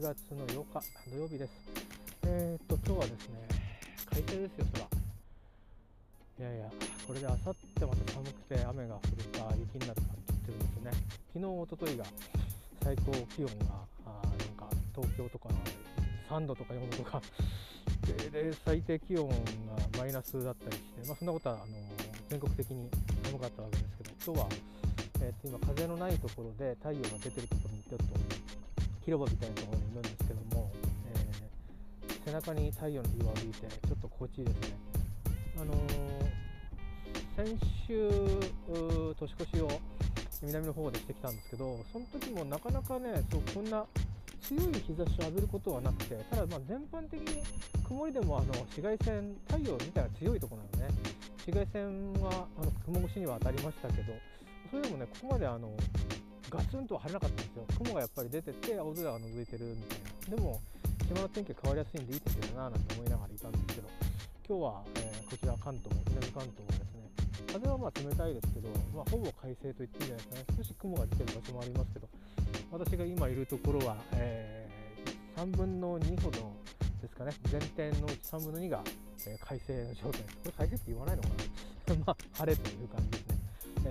[0.00, 1.52] 1月の8日土曜日です。
[2.24, 3.36] えー、っと、今日はですね、
[4.08, 4.66] 快晴ですよ、
[6.38, 6.48] 空。
[6.48, 6.70] いやいや、
[7.06, 10.90] これであさってまた寒くて雨が降るか雪になるかって言ってるんですよね。
[11.34, 12.04] 昨日、おとといが
[12.82, 15.50] 最高気温が、あなんか東京とか
[16.30, 17.20] 3度とか4度とか、
[18.32, 19.34] で最低気温が
[19.98, 21.66] マイナスだったりして、まあ、そんなことはあの
[22.30, 22.88] 全国的に
[23.24, 24.48] 寒かったわけですけど、今日は、
[25.20, 28.40] えー、と今、風のないところで太陽が出てるところにちょっと
[29.10, 30.70] 広場みたいなところにいるんですけども、
[31.10, 34.76] えー、背中に太陽の日が浴びてちょっと心地いいですね。
[35.60, 38.08] あのー、先週
[39.18, 39.68] 年越しを
[40.42, 43.84] 南の方でしてきたんですけどその時もなかなかねそうこんな
[44.42, 47.42] 強い日差しを浴びることはなくてただまあ全般的に
[47.82, 50.94] 曇りでもあの紫外線太陽自体が強いところなのね
[51.44, 54.12] 紫外線はあの雲越しには当たりましたけど
[54.70, 55.68] それでもねここまであの
[56.50, 57.64] ガツンとは晴れなかったんですよ。
[57.78, 59.98] 雲がやっぱり出てて青空が覗いてるみたい
[60.30, 60.36] な。
[60.36, 60.60] でも
[61.10, 63.88] 島の天気変わりやすいんでいい天気だななんて思いながらいたんですけど
[64.46, 67.10] 今日は、えー、こちら関東南関東はですね
[67.50, 70.44] 風はまあ冷たいですけど、まあ、ほぼ快晴と言っていいんじゃないですかね。
[70.58, 72.08] 少し雲が出てる場所もありますけど
[72.70, 76.54] 私が今いるところは、えー、3分の2ほど
[77.02, 77.32] ですかね。
[77.50, 78.84] 全天のうち3分の2が、
[79.26, 80.20] えー、快晴の状態。
[80.22, 81.94] これ快晴って言わないのかな。
[82.06, 83.36] まあ晴れという感じですね、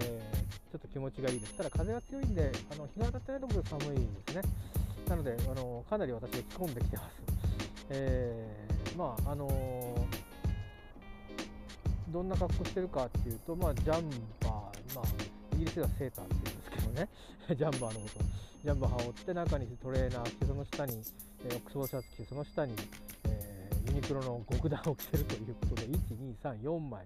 [0.02, 0.39] えー
[0.72, 1.56] ちょっと気持ちがいいです。
[1.56, 4.42] ただ風が強いんで、あの日が当たってないところで寒いですね。
[5.08, 7.16] なので、あのかなり私は着込んできてます。
[7.90, 9.54] えー、まああのー、
[12.14, 14.08] どんな格好してるかっていうと、まあ、ジャン
[14.42, 14.52] バー、
[14.96, 15.06] まあ、
[15.56, 17.10] イギリスではセーターって言うんですけどね、
[17.58, 18.26] ジャンバーのこと、
[18.64, 21.02] ジャンバー羽織って中にトレーナー着て、その下に、
[21.46, 22.76] えー、オックスフォーシャツ着て、その下に、
[23.90, 27.06] ユニクロの極暖を着てるということで、1、2、3、4枚、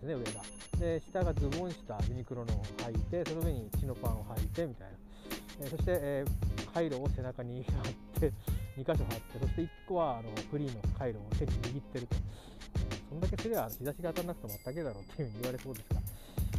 [0.00, 0.42] すね、上が。
[0.78, 4.96] で、下がズボン下、ユニクロのを履いて、その上にチノパンを履いてみたいな。
[5.60, 8.32] えー、そして、えー、カイロを背中に貼って、
[8.76, 12.16] 2箇所貼って、そして1個はあのフリーのカイロを手に握ってると。
[12.16, 16.00] えー、そんだけすれば日差しが当たらなくてもあったけだろうっていうふうに言われそうですが、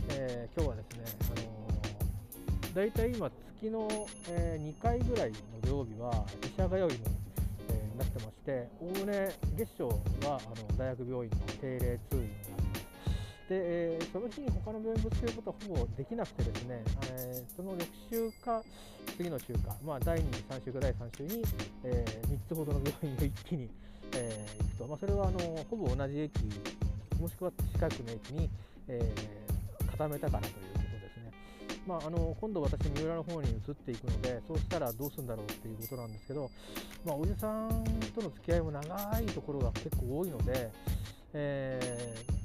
[0.10, 3.32] えー、今日はですね、あのー、大体今
[3.64, 3.88] 月の、
[4.30, 6.88] え、2回ぐらいの土曜日は医者通いの、
[7.94, 9.96] えー、なってまして、おおむね月賞は
[10.26, 12.64] あの大学病院の定例通院が
[13.50, 18.64] で、えー、その日に他の病院ぶつけることはほぼできなくてですね、えー、その翌週か
[19.18, 21.44] 次の週か、まあ、第2、3週か第3週に、
[21.84, 23.70] えー、3つほどの病院を一気に、
[24.16, 25.40] えー、行くと、まあ、それはあの
[25.70, 26.32] ほぼ同じ駅
[27.20, 28.50] もしくは近くの駅に、
[28.88, 30.73] えー、固めたからという。
[31.88, 36.50] まあ、あの今度私三浦の方に移っていくのでそうしたらどうするんだろうっていうことなんですけど、
[37.06, 37.84] まあ、おじさん
[38.16, 40.72] との付き合いも長いところが結構多いので、
[41.34, 42.44] えー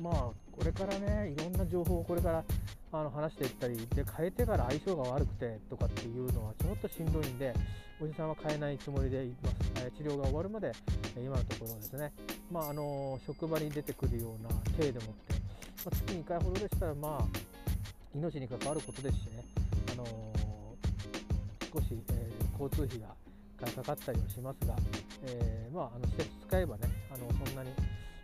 [0.00, 0.14] まあ
[0.50, 2.44] これからねいろんな情報をこれから
[2.92, 7.54] あの話していったりで変えてから相性が悪くてとかっていうのはちょっとしんどいんで
[8.00, 10.72] おじさんは変えないつもりでいます、え治療が終わるまで
[11.16, 12.12] 今のところですね、
[12.50, 15.34] まあ、あの職場に出てくるような体でもって、
[15.84, 17.49] まあ、月2回ほどでしたらまあ
[18.14, 19.44] 命に関わることですしね、
[19.92, 20.04] あの
[21.72, 23.14] 少し、えー、交通費が
[23.74, 24.74] かかったりはしますが、
[25.24, 27.70] えー、まあ、あの施設使えばねあのそんなに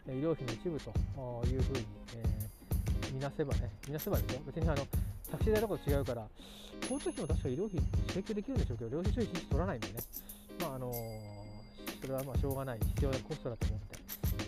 [0.09, 0.91] 医療費の一部と
[1.47, 1.85] いうふうに、
[2.17, 4.87] え、見なせばね、見なせばですよ、別にあの
[5.31, 6.27] タクシー代とかと違うから、
[6.83, 7.81] 交通費も確か医療費
[8.15, 9.95] 請求できるんでしょうけど、領収書一日取らないんでね、
[10.61, 10.93] まああの
[12.01, 12.79] それはまあしょうがない。
[12.79, 13.99] 必要なコストだと思って、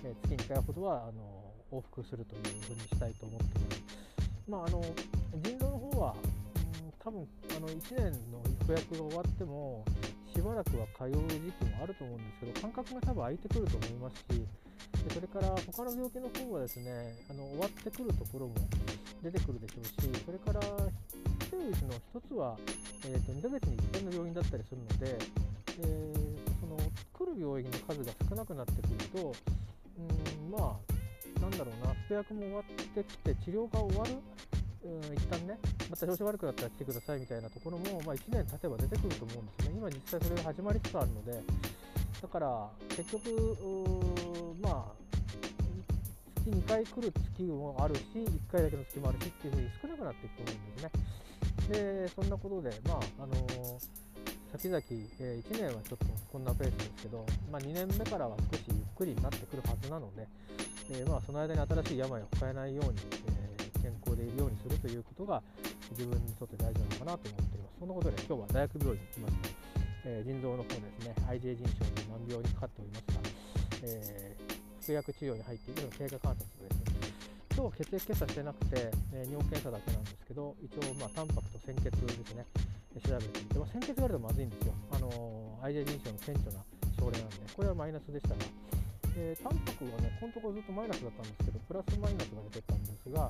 [0.04, 3.77] えー、月2回ほどはあの往復するというふうにしたいと思っています。
[4.48, 4.82] まあ、あの
[5.42, 6.14] 腎臓の方は、
[6.82, 9.84] うん、多分あの1年の予約が終わっても、
[10.34, 14.46] しばらくは通う時期もあると思うんですけど、間隔が多分空いてくると思いますし、
[15.04, 18.54] でそれから他の病気の方はですねあの終わってくるところも
[19.22, 19.92] 出てくるでしょうし
[20.24, 22.56] それから来てるうちの一つは、
[23.06, 25.18] えーと、2ヶ月に1回の病院だったりするので、
[25.80, 26.12] え、
[26.60, 26.76] その
[27.12, 29.34] 来る病院の数が少なくなってくると
[29.98, 30.97] うんまあ
[31.40, 34.12] なんだろうな服薬も終わってきて治療が終わる
[34.84, 35.58] うん一旦ね、
[35.90, 39.74] また調子悪くなったら来てくださいみたいなところも、まあ、1年経てば出てくると思うんですね。
[39.76, 41.42] 今実際それが始まりつつあるので、
[42.22, 43.56] だから結局、
[44.62, 45.08] まあ、
[46.36, 50.90] 月2回来る月もあるし、1回だけの月もあるしっていうふうに少なくなっていくと思うんですね。
[51.68, 54.82] で、そんなことで、まあ、あのー、先々、
[55.20, 60.26] えー、1年はちょっとこんなペースですけど、まあ、2年目からは少しゆっくりになってくるはずなので、
[60.90, 62.98] えー、まあ、その間に新しい病を抱えないように、
[63.28, 63.38] え
[63.82, 65.42] 健康でいるようにするということが
[65.90, 67.76] 自分にとって大事なのかなと思っています。
[67.78, 69.68] そんなことで今日は大学病院に来ました。
[70.04, 73.20] えー、腎臓の方ですね、IJ 腎症という難病にかかっておりますが、
[73.82, 76.78] えー、服薬治療に入っているの経過観察です。
[76.78, 76.98] ね
[77.58, 82.46] 今日は血液検査してなくて、え、尿検査だけなんですけど、一応、まあ、タンパクと鮮血ですね、
[83.02, 84.74] 調べてみて、まあ、鮮血があるとまずいんですよ。
[84.92, 86.64] あのアイデア認証の顕著な
[86.96, 88.36] 症例なんでこれはマイナスでしたが、
[89.18, 93.28] えー、タンパクはねこのところずっとマイナスだったんですけどプラスマイナスが出てたんですが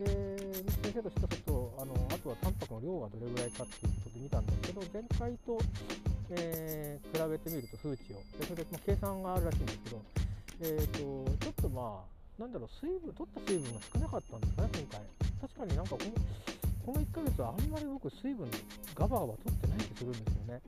[0.00, 5.60] で先生としてはちょっとあのあとはタンパクの量がどれぐらいかっていうことで見たんですけど前回と、
[6.32, 8.24] えー、比べてみると数値を。
[8.40, 10.02] でそれで、まあ、計算があるらしいんですけど、
[10.60, 15.00] えーと、とちょっとまあなんだろう水分取った水分が少なかったんですかね今回。
[15.44, 16.10] 確かになんかこの
[16.88, 18.48] この1ヶ月はあんまり僕水分
[18.96, 20.60] ガバガバ取ってない気するんですよね。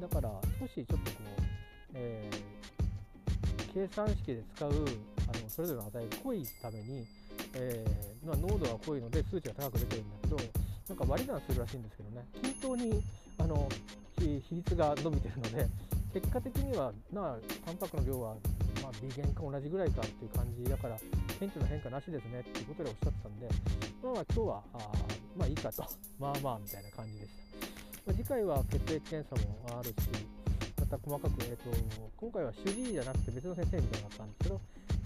[0.00, 0.28] だから
[0.58, 1.00] 少しちょっとこ
[1.38, 1.42] う、
[1.94, 2.61] えー、
[3.74, 7.06] 計算式で使うあのそれぞれの値が濃いために、
[7.54, 10.36] えー、まあ、濃度が濃いので数値が高く出てるんだけど
[10.88, 12.26] なんか割り算するらしいんですけどね。
[12.42, 13.02] 均等に
[13.38, 13.68] あの
[14.18, 15.68] 比率が伸びてるので
[16.14, 18.36] 結果的にはなタンパクの量は
[18.82, 20.98] まあ、微減か同じぐらいかっていう感じだから
[21.38, 23.48] 顕著な変化なしですねっていうことでおっしゃってたんで
[24.02, 24.78] まあまあ今日はあ
[25.38, 25.86] まあいいかと。
[26.18, 27.72] まあまあみたいな感じでした、
[28.06, 29.94] まあ、次回は血液検査もあるし
[30.92, 31.70] た細かく、えーと、
[32.16, 34.60] 今回は主治医じゃなくて別の先生みたいになったんですけど、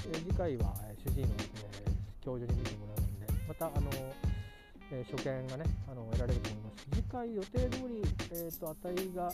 [0.07, 0.75] えー、次回は
[1.07, 3.91] 主治医の、えー、教授に見てもらうんでまたあの
[4.89, 6.87] えー、所見がねあの得られると思います。
[6.95, 9.33] 次回予定通り、えーと値が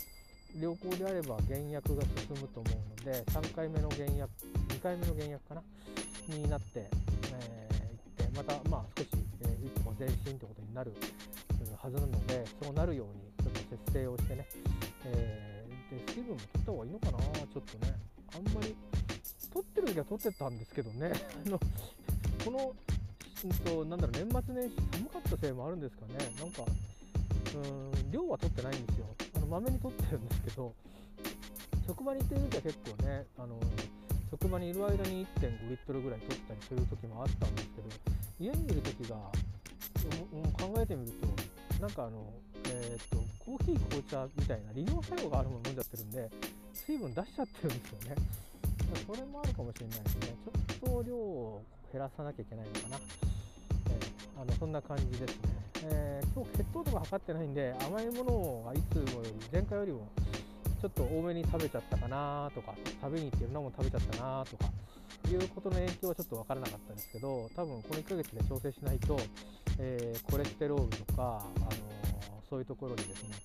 [0.59, 4.31] 良好であれば減薬が進むと思うので3回目の減薬
[4.69, 5.61] 2回目の減薬かな？
[6.27, 6.89] になって、
[7.33, 9.09] えー、いってまたまあ少し、
[9.41, 10.93] えー、一歩前進ということになる
[11.77, 13.13] はずなのでそうなるように
[13.43, 14.47] ちょっと節制をしてね、
[15.05, 15.52] えー、
[15.97, 17.93] で水分も取った方がいいのかなちょっとね。
[18.35, 18.75] あんまり
[19.53, 21.13] 取ってる時は取ってたんですけどね。
[22.43, 22.73] この、
[23.43, 26.13] うんと、なんだろう年末年始寒かったせいもあるんですかね。
[26.39, 26.63] なんか
[27.55, 29.05] うん量は取ってないんですよ。
[29.53, 30.73] まめに取ってるんですけど
[31.85, 33.59] 職場に行ってる時は結構ねあの
[34.31, 37.87] 職場にいる間に1.5リットルぐらい取ったりする時もあったんですけど
[38.39, 39.15] 家にいる時が
[40.57, 41.27] 考えてみると
[41.83, 42.31] なんかあの、
[42.71, 46.29] えー、っとコーヒー紅茶みたいな利尿作用があるもの飲んじゃってるんで
[46.71, 48.15] 水分出しちゃってるんですよね。
[49.05, 50.35] それもあるかもしれないですね。
[50.79, 52.97] ちょっと量を減らさなきゃいけないのかな、
[53.91, 55.35] えー、あのそんな感じですね。
[55.83, 60.07] えー、今日血糖とか測ってないんで甘いものがいつもより前回よりも
[60.81, 64.71] ちょっと多めに食べちゃったかなとか食べに行っていろんなもの食べちゃったなとか
[65.29, 69.19] いうことの影響はちょっと分からなかったんですけど多分この1ヶ月で調整しないと、
[69.79, 71.69] えー、コレステロールとか、あの、
[72.49, 73.35] そういうところにですね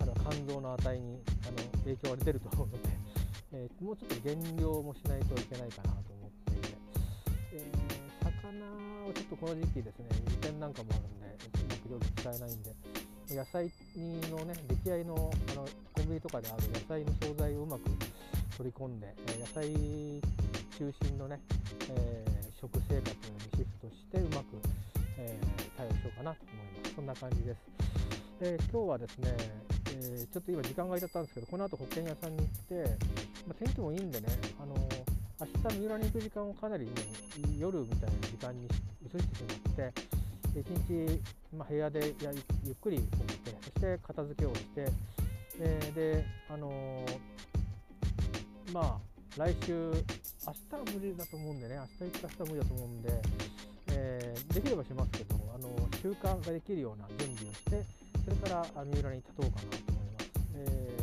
[0.00, 2.88] あの肝臓の値にあの影響が出ると思うので、
[3.52, 6.76] えー、もうちょっと減量もしないといけないかなと思っていて、
[7.54, 7.72] え
[8.22, 11.20] 魚をちょっとこの時期ですね油点なんかもあるんで
[11.90, 12.74] 料理使えないんで
[13.34, 13.70] 野菜
[14.30, 17.84] のね出来合いのあのコンビニとかである野菜の惣菜をうまく
[18.56, 19.72] 取り込んで、え野菜
[20.76, 21.40] 中心のね、
[21.90, 24.60] えー、食生活にシフトしてうまく、
[25.20, 26.94] えー、対応しようかなと思います。
[26.94, 27.58] そんな感じです、
[28.40, 29.36] え、今日はですね、
[29.96, 32.96] えちょっと今時間が空いちゃったんですけどこの後保険屋さんに行って、
[33.46, 34.26] まあ、天気もいいんでね
[34.60, 34.74] あの
[35.40, 36.94] 明日三浦に行く時間をかなりもう
[37.58, 39.92] 夜みたいな時間に移してしまって
[40.60, 41.20] 一日、
[41.56, 42.32] まあ、部屋でや
[42.64, 44.88] ゆっくり起きてそして片付けをして、
[45.60, 47.04] えー、であの、
[48.72, 53.22] まあ来週明日は無理だと思うんでね明日行った明日は無理だと思うんで、
[54.10, 55.70] えー、できればしますけど、あの
[56.02, 57.84] 習慣ができるような準備をして
[58.24, 60.30] それから三浦に立とうかなと思います。
[60.56, 60.98] え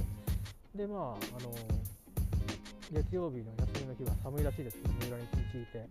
[0.75, 0.99] ー、でまあ、
[1.39, 1.55] あの
[2.91, 5.87] 月曜日の休みの日は寒いらしいですけど三浦に一日いて、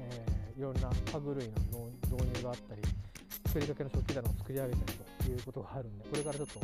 [0.00, 2.82] えいろんな家具類の導入があったり
[3.46, 6.60] 作りかけの食器棚を作り上げたりということがあるんでこれからちょっと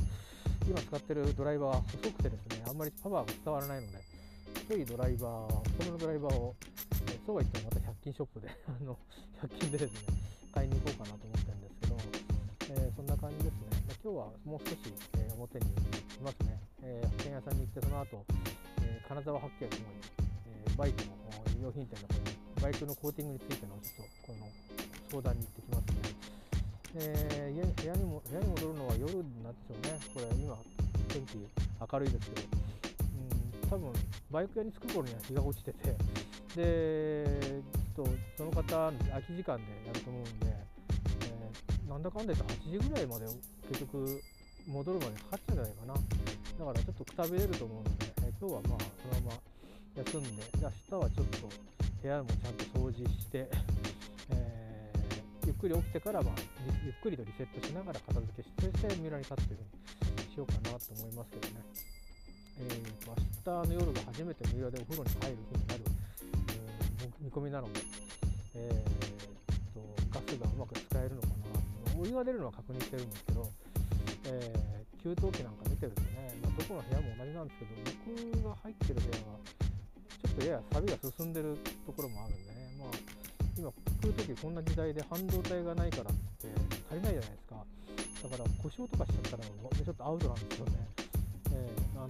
[0.68, 3.98] 今使ってるドライバーは細くてですねあんまりパワーが伝わらないので
[4.54, 6.54] 太いドライバー太めのドライバーを、
[7.26, 8.96] そうは言ってもまた100均ショップで あの
[9.42, 10.14] 100均でですね
[10.54, 11.96] 買いに行こうかなと思ってるんですけど、
[12.70, 14.78] えー、そんな感じですね、ま今日はもう少し、
[15.18, 18.24] えー、表にいますね、えー、保険屋さんに行ってその後、
[18.80, 19.82] え金沢八景の方に、
[20.46, 21.12] えバイクの
[21.60, 22.20] 用品店の方に
[22.62, 24.46] バイクのコーティングについてのちょっとこの
[25.10, 26.16] 相談に行ってきますね。
[26.94, 29.98] えー、部屋にも部屋に戻るのは夜なんでしょうね。
[30.14, 30.56] これ今
[31.08, 31.38] 天気
[31.92, 32.48] 明るいですけど、
[33.68, 33.92] 多分
[34.30, 35.94] バイク屋に着く頃には日が落ちてて、
[36.56, 37.62] で、
[37.94, 38.92] ちょっとその方空
[39.22, 43.26] き時間でやると思うんで、えー、なんだかんだ言って8時ぐらいまで
[43.68, 44.22] 結局
[44.66, 45.94] 戻るまでかかっちゃうんじゃないかな。
[45.94, 49.38] だからちょっとくたびれると思うので、えー、今日はまあそのまま
[49.96, 51.48] 休んで、明日はちょっと
[52.02, 53.48] 部屋もちゃんと掃除して、
[54.30, 56.24] えー、ゆっくり起きてからは
[56.84, 61.64] ゆっくりとリセットしながら片付けしてそして三浦に立つというふうにしようかなと思いますけどね、
[62.58, 65.80] えーと、明日の夜が初めて三浦でお風呂に入る日になる、
[67.00, 67.80] えー、見込みなので、
[68.54, 73.50] えーと、ガスがうまく使えるのかなお湯が出るのは確認してるんですけど、
[74.26, 77.70] えー、給湯器なんか見てるとね、まあ、どこの部屋も同じなんですけど
[78.40, 82.88] 僕が入ってる部屋はちょっとやや錆が進んでるところもあるんでねまあ
[83.56, 86.48] 今給湯器こんな時代で半導体がないからって
[86.88, 87.56] 足りないじゃないですか。
[88.28, 90.72] だから故障とかしちゃったらちょっとアウトなんですよね、
[91.56, 92.08] え、あの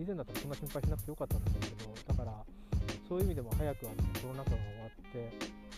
[0.00, 2.32] 以前だったらそんな心配しなくてよかったんですけどだから
[3.08, 5.32] そういう意味でも早くあのコロナ禍が終わって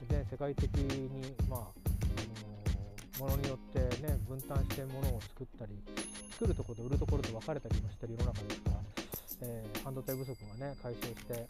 [0.08, 5.76] 全世界的にまあものによってね分担してものを作ったり
[6.32, 8.76] 作るところと売るところと分かれたりもしてる世の中ですから、
[9.42, 11.46] えー、半導体不足がね解消して、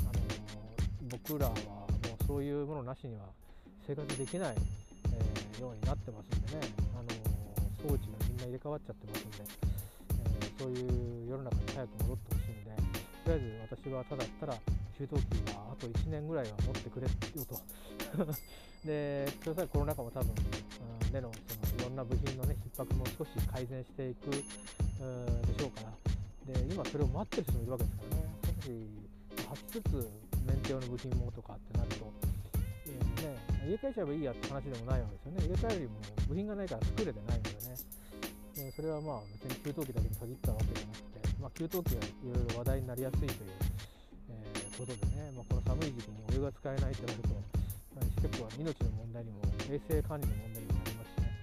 [0.00, 0.16] あのー、
[1.08, 1.86] 僕らはも
[2.20, 3.26] うそういうものなしには
[3.86, 6.60] 生活できない、えー、ようになってますんでね、
[6.98, 9.38] あの装置がみんな入れ替わっちゃってますんで、
[10.62, 12.70] そういう世の中に早く戻ってほしいんで
[13.24, 14.54] とりあえず私はただったら
[14.96, 17.58] 給湯器はあと1年ぐらいは持ってくれよと。
[18.86, 26.54] でそれさえコロナ禍も多分、うん、でのそのいろんな部品のね逼迫も少し改善していく、でしょうから。
[26.54, 28.28] で今それを待ってる人もいるわけですからね。
[28.44, 28.70] 少し
[29.72, 30.10] 8つ
[30.46, 32.12] メンテ用の部品もとかってなると、
[32.86, 35.40] えー、ね、入れ替えちゃえばいいやって話でもないわけですよね。
[35.42, 37.91] 入れ替えよりも部品がないから作れてないのでね。
[38.62, 43.50] でそれはまあ別に給湯器だけに限ったわけじゃなくて、まあ、給湯器がいろいろ話題になりやすいという、
[44.30, 47.42] えー、ことでね、まあ、この寒い時期にお湯が使えないってなると
[48.22, 51.34] 結構命の問題にも衛生管理の問題にもなりますしね、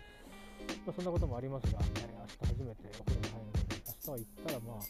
[0.88, 4.88] まあ、そんなこともありますが、えー、明日初めてお風呂に入るので明日は行ったらまあ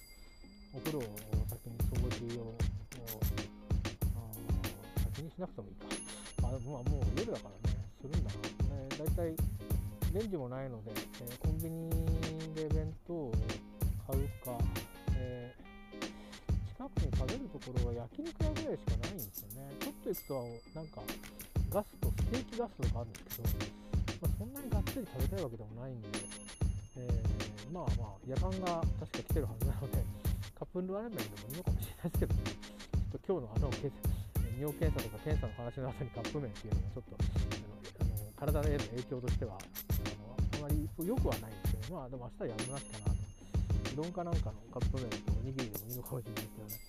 [0.69, 1.01] お風呂を
[1.49, 2.53] 先に掃除を
[5.17, 5.89] 先にしなくてもいいか。
[6.45, 8.37] あまあもう夜だからねするんだな、
[8.73, 9.35] えー、だいたい
[10.13, 12.18] レンジもないので、えー、コンビニ
[12.59, 13.31] で弁当を
[14.05, 14.57] 買うか、
[15.15, 19.71] えー、近くに食べるところは焼肉屋ぐらいしかないんですよね。
[19.79, 21.01] ちょっと行くとなんか
[21.71, 23.49] ガスとステーキガスとかあるんですけど、
[24.19, 26.07] まあ、そんなにがっつり食べたいわけでもないんで、
[26.97, 30.03] えー、まあまあ夜間が確か来てるはずなので
[30.57, 33.71] カップヌードルラーメンでもいいのかもしれないですけどねちょっと今日のあの
[34.59, 46.79] 尿検査とか検査の話の後にカップ麺っていうのがちょっとあの体への影響としてはあのあまり良くはないんですまあでも明日やるなしかなとうどんかなんかのカップ麺とおにぎりでもいいのかもしれないですけどね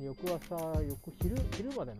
[0.00, 1.98] 翌朝翌昼昼までの、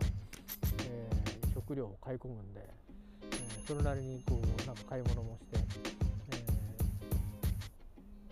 [0.89, 1.23] えー
[1.55, 5.59] 食料を買い込むんで、えー、それなりにこうなんか買い物もして、
[6.31, 6.37] え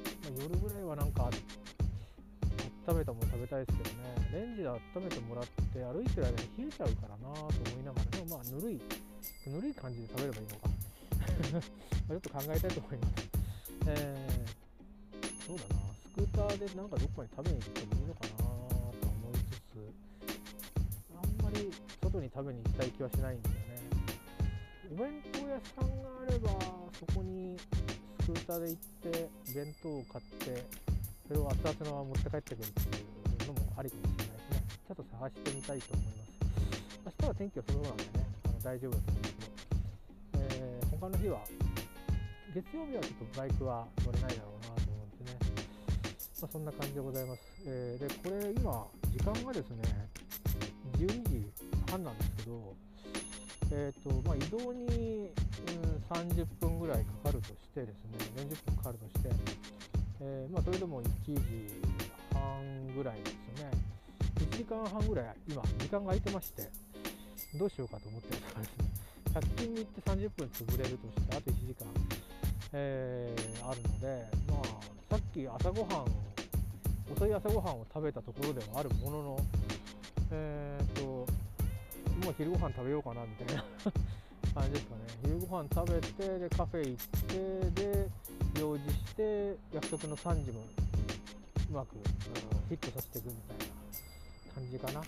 [0.03, 1.31] ー、まあ、夜ぐらいはなんか
[2.89, 8.81] 温めたもの食べたいですけどねレンジで温めてもらって歩いてる間に冷えちゃうからなと思いながらでもまあぬるい
[9.47, 10.71] ぬるい感じで食べればいいのか
[12.09, 13.40] ちょっと考えたいと思います、
[13.87, 19.81] えー、そうだなスクーターでなんかどっかに食べに行ってもいいのかなと思いつつ
[21.17, 21.71] あんまり
[22.03, 23.61] 外に食べに行きたい気はしないんですよね。
[24.93, 26.51] お弁当屋さんがあれば
[26.99, 27.57] そこに
[28.21, 28.83] スクーターで行っ
[29.13, 30.65] て弁当を買って
[31.27, 34.63] それを熱々のまま持って帰ってくるっていうのもありかもしれないですね。
[34.87, 37.17] ちょっと探してみたいと思います。
[37.21, 38.09] 明日は天気はそのなんでね
[38.45, 39.29] あの大丈夫だと思うんで。
[39.29, 39.37] す
[40.33, 41.41] けど、えー、他の日は？
[42.55, 45.39] 月曜日はちょっとバイクは乗れないだろうなと思うんですね、
[46.43, 50.11] まあ、そんな感じでございます、えー、でこれ今時間がですね
[50.99, 51.47] 12時
[51.91, 52.75] 半なんですけど、
[53.71, 59.31] えーとまあ、移動に、うん、30分ぐらいかかるとしてですね40分かかるとして、
[60.21, 61.41] えー、まあ、それでも1時
[62.35, 63.91] 半ぐらいですよね。
[64.41, 66.69] 1時間半ぐらい今時間が空いてまして
[67.59, 68.91] どうしようかと思ってるところですね。
[69.35, 71.87] 100均に行って30分潰れるとしてあと1時間、
[72.73, 76.31] えー、あるのでまあさっき朝ごはん
[77.13, 79.41] 遅い朝ごはんを食べたところではあるものの
[80.31, 81.03] えー、っと
[82.25, 83.65] もう昼ご飯食べようかなみたいな
[84.55, 85.01] 感じですかね。
[85.23, 88.09] 昼ご飯食べてでカフェ行ってで
[88.61, 90.61] 用事して約束の3時も
[91.71, 95.03] うまく、うん、フィットさせていくみたいな感じかな、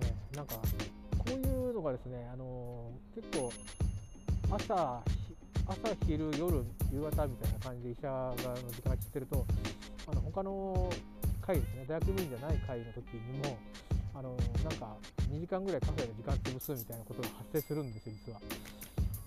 [0.00, 3.52] えー、なんかこういうのがですね、あのー、結構
[4.50, 5.02] 朝
[5.70, 8.34] 朝昼夜夕方みたいな感じで医者がの
[8.74, 9.46] 時間が切ってると
[10.10, 10.90] あの他の
[11.40, 13.56] 会ですね大学部員じゃない会の時にも
[14.12, 14.96] あのなんか
[15.30, 18.40] 2時間ぐらいカフェで時間潰すみたいなことが発生するんですよ実は。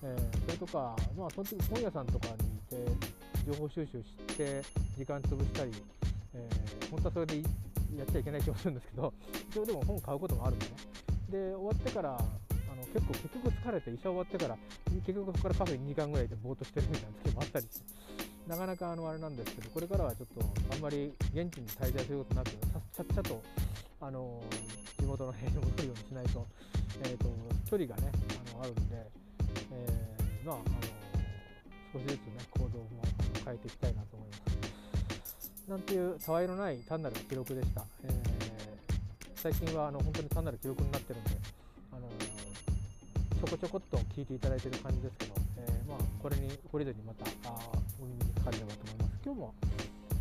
[0.06, 2.92] えー、それとか、まあ、その時本屋さんとかにいて
[3.48, 4.62] 情報収集して
[4.98, 5.72] 時間潰したり、
[6.36, 9.14] えー、本当はそれでやっちゃいけない気もするんですけど
[9.50, 10.72] 一応でも本買うこともあるんでね
[11.30, 12.18] で終わってから
[12.94, 14.58] 結構結局疲れて医者終わってから
[15.06, 17.86] 結局そこからカフェに2時間ぐらいでぼーっとしてるみたいな時もあったりして
[18.48, 23.42] なかなかあのあれなんですけどこれからはちょっとあんまり現地に滞在することなくちゃっちゃと
[24.02, 24.42] あの
[25.00, 26.46] 地元の辺に戻るようにしないと,、
[27.04, 27.26] えーと、
[27.70, 28.12] 距離がね
[28.54, 29.08] あのあるんで、
[29.72, 30.66] えー、まああの
[31.94, 32.88] 少しずつね行動も
[33.46, 35.64] 変えていきたいなと思います。
[35.70, 38.34] なんていうたわいのない単なる記録でした、えー
[39.44, 41.32] 最近はあの本当に単なる記録になってるんで、
[41.92, 42.08] あの
[43.44, 47.60] ちょこちょこっと聞いていただいてる感じですけど、えーまあ、これに懲りずにまたあ
[48.00, 49.20] お耳にかかれればと思います。
[49.26, 49.54] 今日も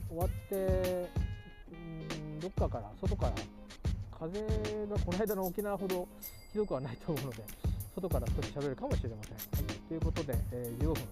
[0.08, 1.08] 終わって
[1.70, 1.76] う
[2.36, 3.32] んどっかから外から
[4.18, 6.08] 風がこの間の沖縄ほど
[6.50, 7.44] ひどくはないと思うので
[7.94, 11.02] 外から少し喋るかもしれません、はい、ということで、えー15分、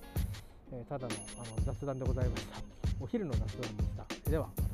[0.72, 2.56] えーただのあの雑談でございました。
[3.00, 3.90] お昼の雑談でし
[4.24, 4.30] た。
[4.30, 4.69] ではまた